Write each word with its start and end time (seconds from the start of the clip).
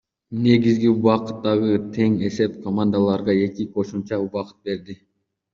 Негизги 0.43 0.87
убакыттагы 0.93 1.75
тең 1.97 2.15
эсеп 2.29 2.57
командаларга 2.65 3.37
эки 3.49 3.71
кошумча 3.77 4.23
убакыт 4.27 4.57
берди. 4.73 4.99